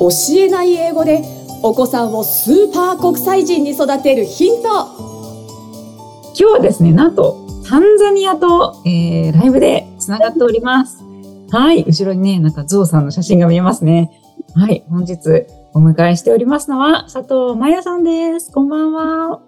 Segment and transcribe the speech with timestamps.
[0.00, 1.22] 教えない英語で
[1.62, 4.68] お子さんをスーパー国際人に育てるヒント
[6.28, 11.04] 今日はですねなんとタンザニアと、えー、ライブでつながっております
[11.50, 14.10] はい後ろにねなんかゾウさんの写真が見えますね
[14.54, 15.18] はい本日
[15.74, 19.42] お迎えしておりますのは佐藤真也さんですこんばんは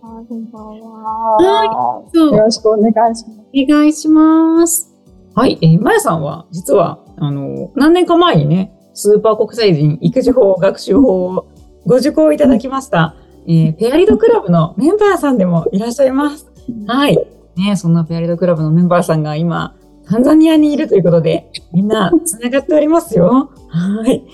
[0.00, 1.36] こんばんは。
[1.36, 2.18] はい。
[2.18, 3.50] よろしくお願いします。
[3.54, 4.94] お願いします。
[5.34, 5.58] はい。
[5.62, 11.46] えー、まやさんは、実は、あの、何年か前にね、スーパー国際人育児法学習法を
[11.86, 13.14] ご受講いただきました、
[13.46, 16.50] えー、ペアリドクラブのメンバーさんでもいらっしゃいます。
[16.88, 17.16] はい。
[17.56, 19.76] ね、そんなペアリドクラブのメンバーさんが今、
[20.08, 23.52] タンザニアにいるということで、みんな繋がっておりますよ。
[23.68, 24.24] はい。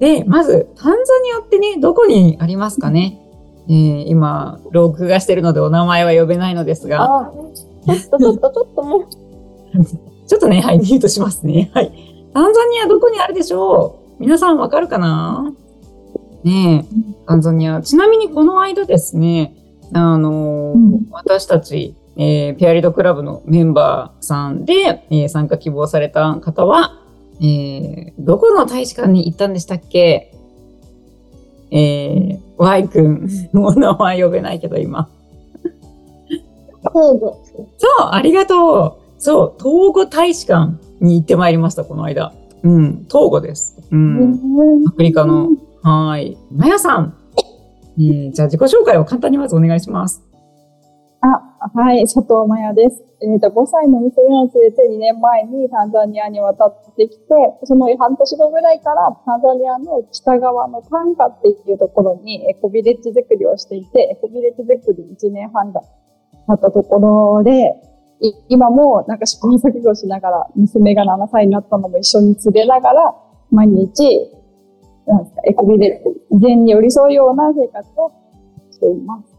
[0.00, 3.20] で、まず、タンザニアってね、どこにありますかね？
[3.68, 7.30] えー、今、録画してるのでお名前は呼べないのですが。
[7.84, 9.06] ちょっとちょっとちょっともう。
[10.26, 11.70] ちょっとね、はい、ミュートしますね。
[11.74, 11.92] はい。
[12.32, 14.03] タンザニアどこにあるでしょう？
[14.18, 15.52] 皆さんわかるかな？
[16.44, 17.80] ねえ、タンザニア。
[17.80, 19.56] ちなみにこの間ですね、
[19.92, 27.00] あのーうん、私たち、えー、ペアリドクラブのメンバーさんで、えー、参加希望された方は、
[27.40, 30.32] えー、どこの大使館に行ったんでしたっけ？
[31.70, 35.08] えー、Y 君の名前呼べないけど今。
[36.80, 37.42] 東郷。
[37.78, 39.22] そう、ありがとう。
[39.22, 42.32] そう、東郷大使館に行ってまいりました、この間。
[42.64, 43.76] うん、東郷です。
[43.90, 44.84] うん。
[44.88, 45.50] アフリカの。
[45.82, 46.36] はい。
[46.50, 47.14] まやさん。
[47.98, 50.22] えー、じゃあ自己紹介を簡単にまずお願いします。
[51.20, 53.04] あ、はい、佐藤真也です。
[53.20, 57.24] えっ、ー、と、5歳の娘を連れて2年前にタンザニアに渡ってきて、
[57.64, 65.80] その半年後ぐらいからタンザニアの北側のタンカっていうところにエコビレッジ作りをしていて、エコビレッジ作り1年半が
[66.48, 67.74] 経ったところで、
[68.48, 73.14] 今もなんか試行錯誤しながら、娘が7歳になったのも一緒に連れながら、
[73.50, 74.30] 毎日、
[75.06, 78.12] なんですか、エコビレッジ、自然に寄り添うような生活を
[78.70, 79.34] しています。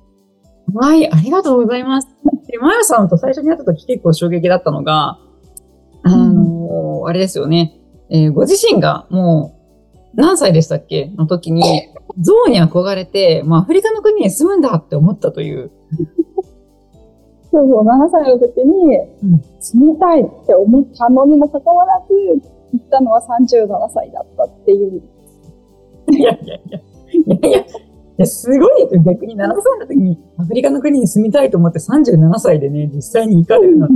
[0.74, 2.08] はい、ありがとうございます。
[2.48, 5.20] で、まやさんと最初に会った時結構衝撃だったのが、
[6.04, 7.80] あのー、あれですよね。
[8.10, 9.56] えー、ご自身がも
[10.14, 11.12] う何歳でしたっけ？
[11.18, 11.64] の時に、
[12.20, 15.72] 象に憧れて、まあ、アフリカの国に住むんだって思ったという。
[17.56, 19.00] そうそう、7歳の時に
[19.62, 22.14] 住みたいって思ったのにもかかわらず、
[22.74, 25.02] 行ったのは37歳だったっていう。
[26.12, 26.80] いやいやいや。
[26.80, 27.66] いやいや、
[28.18, 29.02] や、すごいですよ。
[29.04, 33.96] 逆に7歳の時にアフリカの国に住みたいと思って37歳でね、実際に行かれるなんて、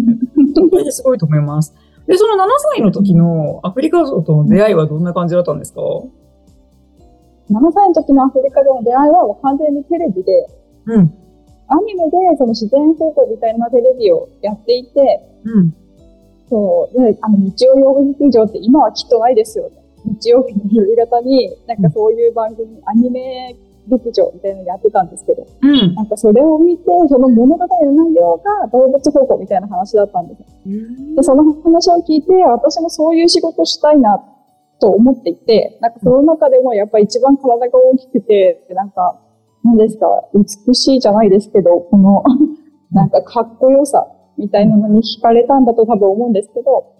[0.55, 1.75] 本当にすごいと思います。
[2.07, 10.47] で、その7歳の時のアフリカ像との出会いはどんな感じだったんですか ?7 歳の時のアフリカでの出会いは完全にテレビで、
[10.85, 11.13] うん。
[11.69, 15.73] アニメでその自然方向みたいなテレビをやっていて、うん。
[16.49, 16.99] そう。
[16.99, 19.75] で、あの、日曜洋劇場って今はきっとないですよね。
[20.05, 23.55] 日曜日の夕方に、なんかそういう番組、アニメ
[23.87, 30.45] 劇場みたいなのやってたんですけど、うん、なんかそれを見て、その物語の内容が動物保護みたいな話だったんですよ。
[31.15, 34.19] で、その話を聞いて、私もそういう仕事したいな
[34.79, 39.19] と思っていて、なんかその中でもやっぱり一番体が大きくて、なんか、
[39.63, 42.23] 何ですか、美しいじゃないですけど、この
[42.91, 46.93] なんかかっこよさみたいなのに惹かれたんだと多分思うんですけど、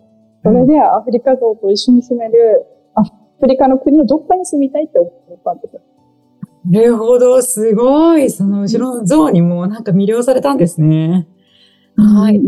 [0.44, 2.66] それでアフリカ像と一緒に住める、
[2.96, 5.82] アフリカの国のどっかに住みたいって思ったんですよ。
[6.66, 8.30] なるほど、すごい。
[8.30, 11.28] その後ろの像にもなんか魅了されたんですね。
[11.96, 12.36] はい。
[12.36, 12.42] や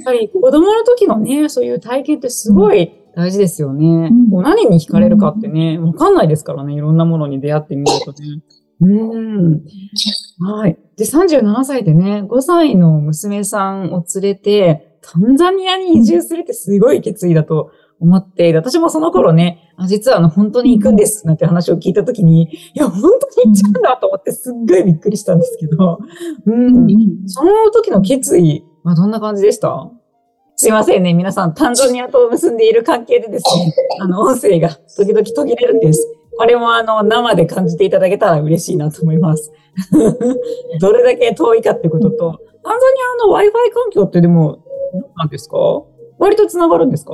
[0.00, 4.10] っぱり子供の時のね、そういう体験ってすごい大事ですよね。
[4.32, 8.42] うん、何に惹かれるかってね、わかんないですからね、いろんなものに出会ってみるとね。
[8.80, 9.64] うん。
[10.40, 10.78] はい。
[10.96, 23.12] で、37歳でね、5歳の娘さんを連れて、タンザニアに移住するってすごい決意だと思って、私もその頃ね、あ実はあの、本当に行くんです、なんて話を聞いたときに、いや、本当に
[23.46, 25.98] 行っちゃうんだと思ってすっごいびっくりしたんですけど、
[26.46, 26.86] うん、
[27.26, 29.90] その時の決意はどんな感じでした？
[30.60, 31.14] すいませんね。
[31.14, 36.17] 皆さん、タンザニアと結んでいる関係でですね、あの、音声が時々途切れるんです。
[36.38, 39.52] これもあの、生で感じていただけたら嬉しいなと思います。
[40.80, 44.58] どれだけ遠いかってことと、タンザニアの Wi-Fi 環境ってでも、
[44.92, 45.56] どうなんですか？
[46.18, 47.12] 割と繋がるんですか？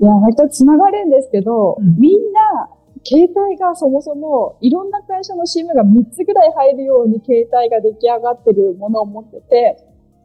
[0.00, 2.68] いや、割と繋がるんですけど、うん、みんな、
[3.04, 9.76] 携帯がそもそも、いろんな会社の SIM が3つぐらい入るように携帯が出来上がってるものを持ってて、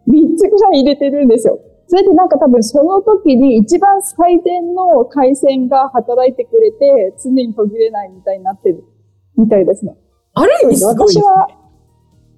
[0.07, 1.59] 3つぐらい入れてるんですよ。
[1.88, 8.84] それでなんか多分その時に一番最善の回線が働いてくれて、常に途切れないみたいになってる
[9.38, 9.95] みたいですね。
[10.34, 11.48] ある意味すごいです、ね、私は、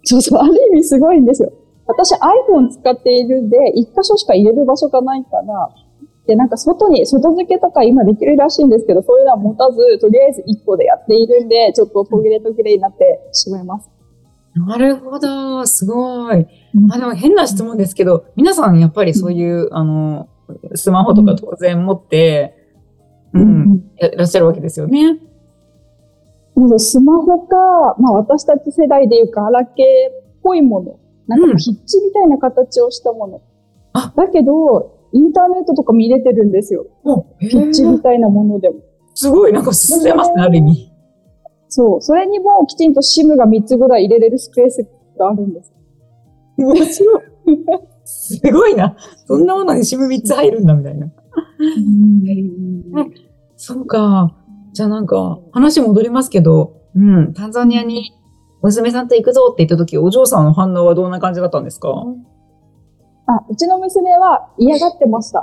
[0.04, 1.52] そうそう、ある意味すごいんですよ。
[1.88, 5.70] 私 iPhone 使っているんで、一箇所しか入れる場所がないから、
[6.28, 13.90] で、なんか外に、外付けとか今できるらしいんですけど、そういうのは持たず、とりあえず1個でやっているんで、ちょっと途切れ途切れになってしまいます。
[14.68, 16.48] なるほど、すごい。
[16.92, 20.30] あでも変な質問ですけど、皆さんやっぱりそういう、あの、
[20.76, 22.56] スマホとか当然持って、
[23.34, 25.20] うん、うん、いらっしゃるわけですよね。
[26.78, 27.56] スマホか、
[28.00, 31.00] まあ私たち世代でいうか、ガラケーっぽいもの。
[31.28, 31.72] なんかピッチ
[32.02, 33.42] みたいな形をしたもの。
[33.96, 36.88] うん、だけど、インターネットとか見れてるんですよ。
[37.40, 38.76] ピッチみたいなものでも。
[39.14, 40.92] すごい、なんか進んでますね、ある意味。
[41.70, 42.02] そう。
[42.02, 44.86] それにもきちんと SIM が3つぐらい入れれるスペース
[45.18, 45.72] があるんです。
[46.58, 47.24] 面白い。
[48.04, 48.96] すごいな。
[49.26, 51.12] そんなものに SIM3 つ入るんだ、みたいな。
[53.56, 54.36] そうか。
[54.74, 58.14] じゃあなんか、話戻りますけど、うん、タンザニアに
[58.62, 61.90] 娘さんと行くぞって言った時、お嬢さんの反応はどんな感じだったんですか、
[63.28, 65.40] あ、うちの娘は嫌がってました。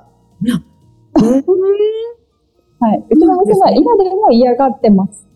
[2.79, 3.07] はい。
[3.09, 5.27] うちの娘は今でも嫌がってます。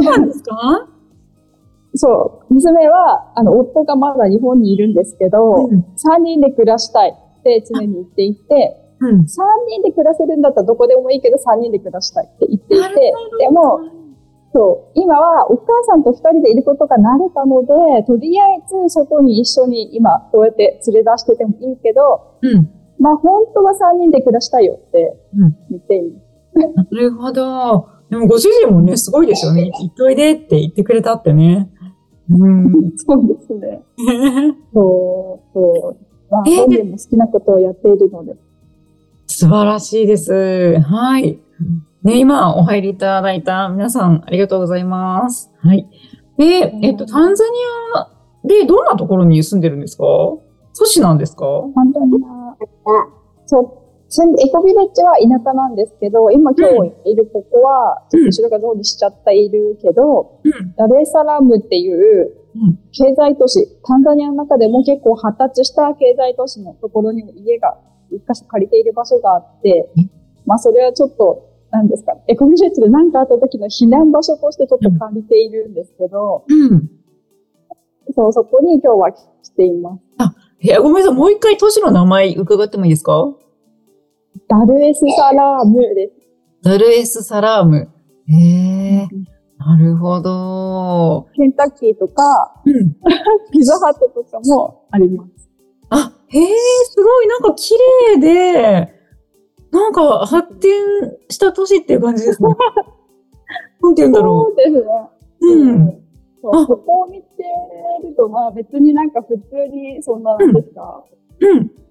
[0.00, 0.88] あ、そうなんですか？
[1.94, 2.54] そう。
[2.54, 9.24] 娘は、あの、夫がまだ日本にいるんですけど、うん、3人で暮らしたいって常に言っていて、うん、3
[9.68, 13.80] 人で暮らせるんだったらどこでもいいけど3人で暮らしたいって言っていて、でも、
[14.52, 25.18] そう、今はお母さんと2人でいることが慣れたので、とりあえず外に一緒に今こうやって連れ出しててもいいけど、うん、まあ本当は3人で暮らしたいよって
[25.70, 26.22] 言っている。
[26.54, 27.95] うん、なるほど。
[28.10, 29.70] でもご主人もね、すごいですよね。
[29.80, 31.70] 行っといでって言ってくれたってね。
[32.30, 33.82] うん、そうですね。
[34.74, 35.96] そう、そう。
[36.30, 38.36] まあ、本人も好きなことをやっているので。
[39.26, 40.78] 素晴らしいです。
[40.80, 41.38] はい。
[42.02, 45.52] ね、今お入りいただいた皆さんありがとうございます。
[45.60, 45.88] はい。
[46.36, 47.50] で、えっと、タンザニ
[47.96, 48.08] ア
[48.46, 50.04] でどんなところに住んでるんですか？
[50.78, 51.44] 都市なんですか？
[51.74, 52.56] タンザニア。
[53.46, 53.70] そう。
[54.24, 62.32] エコビレッジは田舎なんですけど、今今日いるここは、ちょっと後ろが通りしちゃっているけど、うん、ダレーサラムっていう
[62.92, 67.76] 経済都市、タンザニアの中でも結構発達した経済都市のところにも家が
[68.10, 69.90] 一箇所借りている場所があって、
[70.46, 76.88] まあそれはちょっと、なんですか、エコビレッジで何かあった時の避難場所としてちょっと借りているんですけど、うん、
[78.14, 80.02] そう、そこに今日は来ています。
[80.18, 81.14] あ、いや、ごめんなさい。
[81.16, 83.34] もう一回都市の名前伺ってもいいですか？
[84.48, 86.26] ダルエスサラームです。
[86.62, 87.88] ダルエスサラーム。
[88.28, 89.08] へえ、
[89.58, 91.28] なるほど。
[91.34, 92.22] ケンタッキーとか、
[92.64, 92.94] うん、
[93.52, 95.48] ピザハットとかもあります。
[95.90, 96.46] あ、へえ、
[96.88, 97.74] すごい、なんか綺
[98.14, 98.92] 麗で、
[99.70, 100.72] なんか発展
[101.28, 102.48] した都市っていう感じですね。
[103.80, 104.60] なんて言うんだろう。
[104.60, 104.92] そうですね。
[105.40, 106.02] うん。
[106.42, 107.26] そうここを見て
[108.02, 111.04] ると、まあ別になんか普通にそんな、なんですか。
[111.40, 111.58] うん。
[111.58, 111.85] ま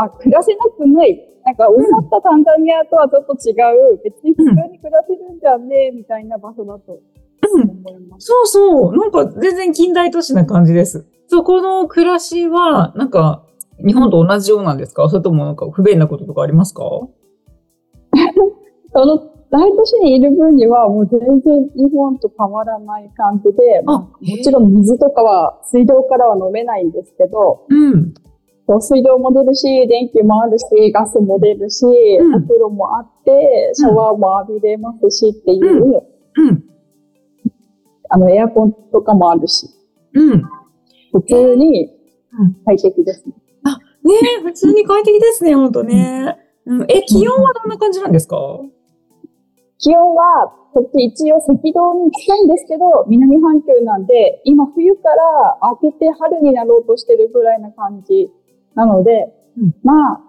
[0.00, 1.24] あ暮らせなくない。
[1.44, 3.52] なんか思ったタンザニアとはちょっと違
[3.94, 7.00] う、別に普通に暮らせるんじゃねえ、みたいな場所だと。
[7.54, 7.84] うん、
[8.18, 8.96] そうそう。
[8.96, 11.06] なんか全然近代都市な感じです。
[11.28, 13.44] そこの暮らしは、なんか
[13.78, 15.08] 日本と同じようなんですか？
[15.08, 16.82] それともなんか不便なこととかありますか？
[18.92, 19.18] その
[19.50, 24.10] 大都市にいる分にはもう全然日本と変わらない感じで、まあ、も
[24.42, 28.12] ちろん水とかは水道からは飲めないんですけど、うん、
[28.80, 36.48] 水道も出るし、電気もあるし、ガスも出るし、うん、お風呂もあって、シャワーも浴びれますしっていう、うん。
[36.48, 36.64] うん、
[38.10, 39.66] あの、エアコンとかもあるし、
[40.14, 40.42] うん、
[41.12, 41.90] 普通に
[42.64, 43.34] 快適ですね。
[43.64, 46.36] あ、ね普通に快適ですね、ほんとね。
[46.66, 48.36] うん、え、気温はどんな感じなんですか？
[49.78, 58.30] 気温は、こっち一応赤道に近いんですけど、南半球なんで、今冬から明けて春になろうとしてるぐらいな感じ
[58.78, 60.20] なので、うん、まあ、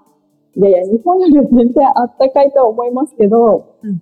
[0.58, 4.02] いやいや、日本よりは全然あったかいとは思いますけど、うん、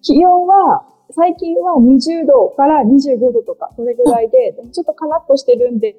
[0.00, 5.94] 気温は、最近は20度から25度とか、それぐらいで、でもちょっとカラッとしてるんで、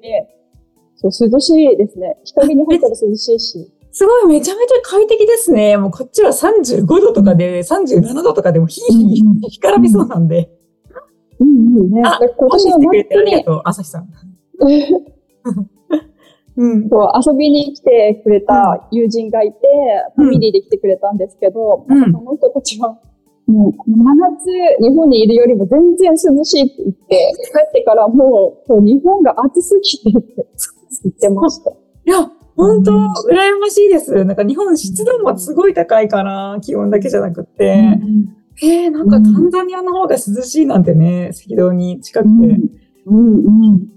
[0.96, 2.16] そう、涼しいですね。
[2.24, 3.72] 日陰に入ったら涼しいし。
[3.92, 5.76] すごい、めちゃめちゃ快適ですね。
[5.76, 10.50] もうこっちは35度とかで、37度とかでもヒーヒー、干からびそうなんで。
[11.38, 12.02] うんうんね。
[12.04, 12.98] あ、今年の夏に。
[12.98, 14.08] ありがとう、朝日さん。
[16.56, 19.58] うん、そう遊びに来てくれた友人がいて、
[20.16, 22.98] ファミリーで来てくれたんですけど、うん、その人たちは、
[23.46, 24.44] もう、真夏、
[24.80, 30.46] 日本にいるよりも全然涼しいって言って、帰ってからもう、日本が暑すぎてって
[31.02, 31.70] 言ってました。
[31.70, 31.74] い
[32.06, 32.96] や、本当、羨
[33.60, 34.24] ましいです。
[34.24, 37.98] なんか日本湿度もすごい高いから、気温だけじゃなくて。
[38.00, 42.30] うん、えー、なんかタンザニアの方が涼しいなんてね、赤道に近くて。
[43.06, 43.88] うん、うん、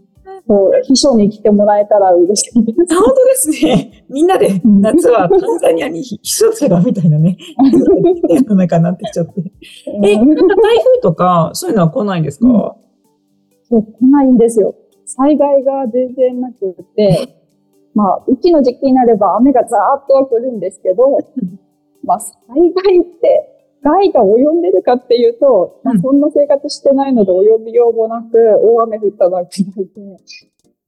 [0.48, 2.96] そう、秘書に来てもらえたら嬉しいです。
[2.96, 4.06] 本当ですね。
[4.10, 7.38] みんなで夏はタンザニアに秘書すがみたいなね、
[8.30, 9.44] 世の中になってきちゃって。
[10.04, 10.32] え、台風
[11.02, 12.54] とか、そういうのは来ないんですか、うん、
[13.64, 14.74] そう、来ないんですよ。
[15.06, 17.36] 災害が全然なくて、
[17.94, 21.18] まあ、雨季の時期になれば雨がザーッとは来るんですけど、
[22.04, 22.34] まあ、災
[22.74, 29.72] 害って害が及んでるかっていうと、まあ、そんな生活してないので及びようもなく、大雨降っただけで、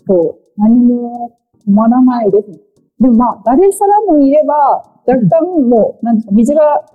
[0.08, 2.58] そう、何も止まらないですね。
[3.00, 6.86] でもまあ、ダレサラムにいれば、若干もう、なんですか、水が、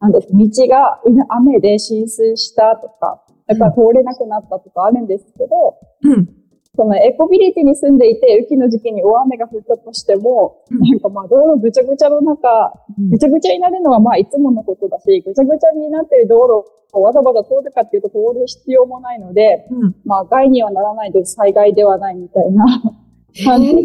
[0.00, 6.28] なんですか、道が雨で浸水したとか、やっぱ通れなくなったとかあるんですけど、うん、
[6.76, 12.72] そのエコビリティに住んでいて、雨季の時期に大雨が降ったとしても、うん、なんかまあ道路ぐちゃぐちゃの中、
[13.10, 21.34] ぐちゃぐちゃになるのはまあいつものことだし、ぐちゃぐちゃになってる道路をわざわざ通るかっていうと通る必要もないので、うん、まあ害にはならないです。
[21.34, 22.64] 災害ではないみたいな
[23.44, 23.84] 感じで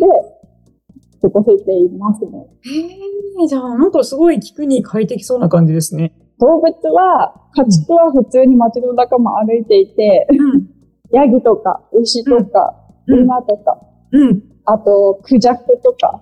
[1.22, 2.48] 過ごせていますね。
[2.62, 6.14] へえ、じゃあなんかすごい聞くに快適そうな感じですね。
[6.40, 10.75] 動物は、家畜は普通に街の中も歩いていて、うん
[11.16, 12.76] ヤギとか、牛とか、
[13.08, 13.80] 馬とか、
[14.12, 16.22] うん、あと、クジャクとか、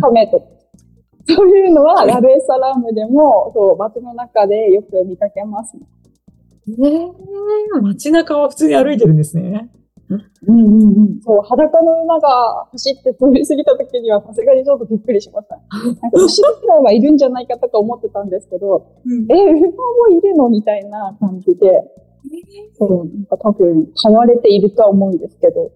[0.00, 0.46] カメとか、
[1.26, 5.82] そういうのは、ラルエサラームでも、そう、街の中でよく見かけますね。
[6.68, 9.70] えー、街中は普通に歩いてるんですね。
[10.10, 11.20] うんうんうん。
[11.20, 15.56] そう、裸の馬が走って通り過ぎた時には、さすがにちょっとびっくりしました。
[15.84, 19.68] なんか後ろくらいはいるんじゃないかとか思ってたんですけど、うん、え、馬も
[20.10, 20.48] いるの？
[20.48, 21.82] みたいな感じで、
[22.78, 25.70] そう、なんか多分、買われているとは思うんですけど。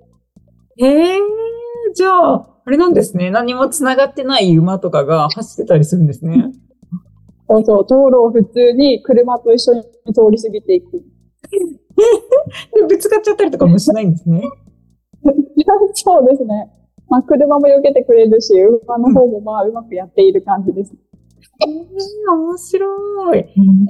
[0.79, 3.31] ええー、じゃあ、あれなんですね。
[3.31, 6.53] 何も繋がってない馬とかが走ってたりするんですね。
[7.49, 9.83] そうそう、道路を普通に車と一緒に
[10.15, 10.93] 通り過ぎていく。
[12.75, 14.43] で、ぶつかっちゃったりとかもしないんですね。
[15.95, 16.71] そうですね。
[17.09, 18.55] まあ、車も避けてくれるし、
[18.87, 20.95] 馬の方もまあ、うまくやっている感じです。
[21.61, 23.39] えー、面白い。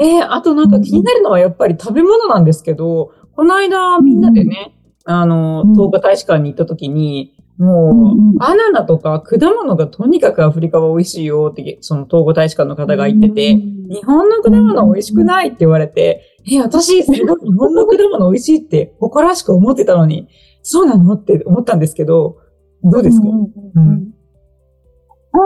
[0.00, 20.28] えー、あとなんか気になるのはやっぱり食べ物なんですけど、この間みんなでね、あの、東華大使館に行った時に、もう、バナナとか果物がとにかくアフリカは美味しいよって、その東華大使館の方が言ってて、日本の果物美味しくないって言われて、え、私すごい日本の果物美味しいって誇らしく思ってたのに、
[20.62, 22.38] そうなのって思ったんですけど、
[22.85, 24.12] どうですか、うん、
[25.32, 25.38] あ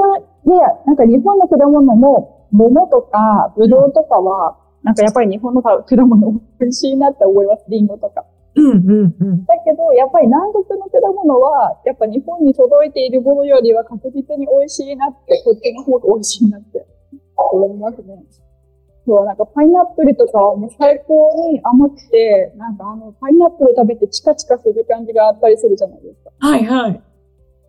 [0.46, 7.64] いや、なんか日本の果物も、桃とか、ぶどうとかは、なんかやっぱり日本の果物美味しいなって思います。
[7.68, 8.24] リンゴとか。
[8.54, 9.44] うんうんうん。
[9.44, 16.86] だけど、やっぱり南国の果物は、やっぱ日本に届いているものよりは確実に美味しいなって、こっちの方が美味しいなって
[17.36, 18.24] 思いますね。
[19.04, 26.30] そう、なんかパイナップルとかはもう最高に甘くて、なんかあの、パイナップル食べてチカチカする感じがあったりするじゃないですか。
[26.38, 27.02] はいはい。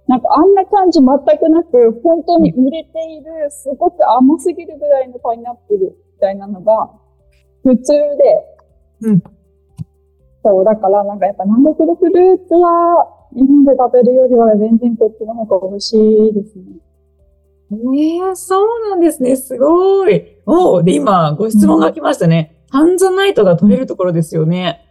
[0.07, 6.89] なんかあんな感じ全くなく、本当に売れている、すごく甘すぎるぐらいのパイナップルみたいなのが、
[7.63, 7.99] 普通で、
[9.01, 9.23] うん。
[10.43, 16.63] そう、だからなんかやっぱ南国のフルーツは、日本で食べるよりは全然こっちの方が美味しいですね。
[17.69, 19.35] ええー、そうなんですね。
[19.35, 20.37] すごい。
[20.45, 22.63] おで、今、ご質問が来ましたね。
[22.69, 24.85] ハンザナイトが取れるところですよね。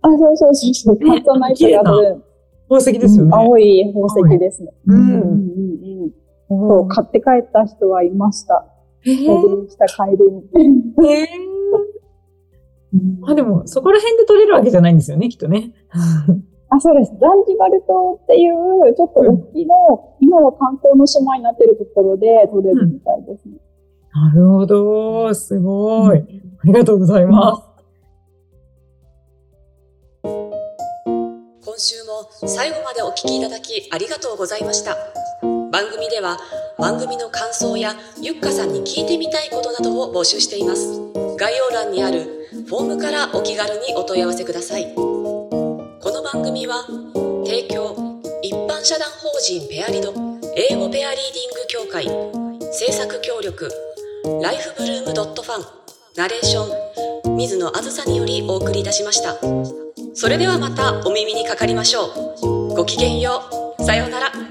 [0.00, 0.98] あ、そうそうそうそう。
[1.06, 2.24] ハンザナイトが取れる。
[2.70, 3.32] 宝石ですよね。
[3.34, 4.72] 青い宝石ですね。
[4.86, 4.96] うん。
[4.96, 6.10] うんうん
[6.48, 8.66] そう、買って帰った人はいました。
[9.06, 10.44] えー、した帰りに。
[11.08, 15.72] えー、あ、でも、そこら辺で取れるわけじゃないんですよね、きっとね。
[16.70, 17.12] あ、そうです。
[17.20, 19.74] ザンジバル島っていう、ちょっと大きの、
[20.20, 23.54] うん、今は観光の島になってるところで取れるみたいですね。
[24.14, 25.34] うん、なるほど。
[25.34, 26.18] すごい。
[26.18, 27.69] ありがとうございます。
[31.80, 34.96] 週も最後までお聴きいただきありがとうございました。
[35.72, 36.38] 番組では
[36.78, 41.00] 番組の感想やゆっかさんに聞いてみたいことなどを募集しています。
[41.38, 44.94] 概要欄にあるフォームからお気軽にお問い合わせください。
[44.94, 46.84] この番組は
[47.46, 50.12] 提供一般社団法人ペアリド
[50.56, 52.06] 英語ペアリーディング協会
[52.72, 53.70] 制作協力
[54.42, 55.64] ライフブルームドットファン
[56.16, 56.64] ナレーショ
[57.32, 59.79] ン水野あずさによりお送りいたしました。
[60.14, 62.06] それではまたお耳にかかりましょ
[62.42, 62.74] う。
[62.74, 63.42] ごきげんよ
[63.78, 63.84] う。
[63.84, 64.49] さようなら。